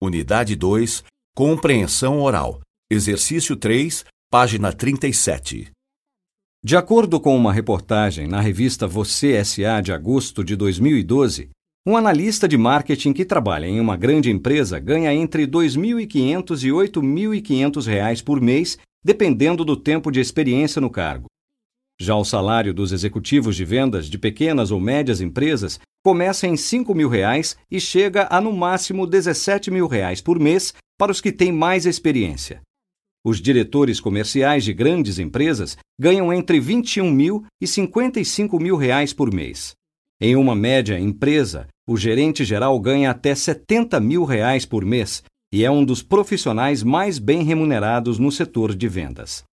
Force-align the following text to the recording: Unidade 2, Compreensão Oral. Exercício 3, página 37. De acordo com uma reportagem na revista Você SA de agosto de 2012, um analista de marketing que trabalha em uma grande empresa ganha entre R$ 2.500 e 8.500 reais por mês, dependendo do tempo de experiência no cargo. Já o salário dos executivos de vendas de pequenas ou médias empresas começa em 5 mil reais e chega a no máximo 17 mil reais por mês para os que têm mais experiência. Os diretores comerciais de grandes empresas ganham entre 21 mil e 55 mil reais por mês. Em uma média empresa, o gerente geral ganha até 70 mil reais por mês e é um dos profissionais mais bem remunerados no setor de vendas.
Unidade 0.00 0.54
2, 0.54 1.02
Compreensão 1.34 2.20
Oral. 2.20 2.60
Exercício 2.88 3.56
3, 3.56 4.04
página 4.30 4.72
37. 4.72 5.72
De 6.62 6.76
acordo 6.76 7.18
com 7.18 7.36
uma 7.36 7.52
reportagem 7.52 8.28
na 8.28 8.40
revista 8.40 8.86
Você 8.86 9.44
SA 9.44 9.80
de 9.82 9.92
agosto 9.92 10.44
de 10.44 10.54
2012, 10.54 11.50
um 11.84 11.96
analista 11.96 12.46
de 12.46 12.56
marketing 12.56 13.12
que 13.12 13.24
trabalha 13.24 13.66
em 13.66 13.80
uma 13.80 13.96
grande 13.96 14.30
empresa 14.30 14.78
ganha 14.78 15.12
entre 15.12 15.46
R$ 15.46 15.50
2.500 15.50 16.62
e 16.62 16.68
8.500 16.68 17.84
reais 17.84 18.22
por 18.22 18.40
mês, 18.40 18.78
dependendo 19.04 19.64
do 19.64 19.76
tempo 19.76 20.12
de 20.12 20.20
experiência 20.20 20.80
no 20.80 20.90
cargo. 20.90 21.26
Já 22.00 22.14
o 22.14 22.24
salário 22.24 22.72
dos 22.72 22.92
executivos 22.92 23.56
de 23.56 23.64
vendas 23.64 24.06
de 24.06 24.16
pequenas 24.16 24.70
ou 24.70 24.78
médias 24.78 25.20
empresas 25.20 25.80
começa 26.04 26.46
em 26.46 26.56
5 26.56 26.94
mil 26.94 27.08
reais 27.08 27.56
e 27.70 27.80
chega 27.80 28.26
a 28.30 28.40
no 28.40 28.52
máximo 28.52 29.06
17 29.06 29.70
mil 29.70 29.86
reais 29.86 30.20
por 30.20 30.38
mês 30.38 30.74
para 30.98 31.12
os 31.12 31.20
que 31.20 31.32
têm 31.32 31.52
mais 31.52 31.86
experiência. 31.86 32.60
Os 33.24 33.40
diretores 33.40 34.00
comerciais 34.00 34.64
de 34.64 34.72
grandes 34.72 35.18
empresas 35.18 35.76
ganham 36.00 36.32
entre 36.32 36.60
21 36.60 37.10
mil 37.10 37.44
e 37.60 37.66
55 37.66 38.58
mil 38.58 38.76
reais 38.76 39.12
por 39.12 39.32
mês. 39.32 39.74
Em 40.20 40.34
uma 40.34 40.54
média 40.54 40.98
empresa, 40.98 41.68
o 41.88 41.96
gerente 41.96 42.44
geral 42.44 42.78
ganha 42.80 43.10
até 43.10 43.34
70 43.34 44.00
mil 44.00 44.24
reais 44.24 44.64
por 44.64 44.84
mês 44.84 45.22
e 45.52 45.64
é 45.64 45.70
um 45.70 45.84
dos 45.84 46.02
profissionais 46.02 46.82
mais 46.82 47.18
bem 47.18 47.42
remunerados 47.42 48.18
no 48.18 48.30
setor 48.30 48.74
de 48.74 48.88
vendas. 48.88 49.44